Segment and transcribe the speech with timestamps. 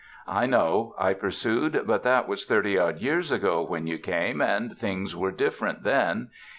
[0.25, 4.75] "I know," I pursued, "but that was thirty odd years ago when you came and
[4.75, 6.31] things were different then.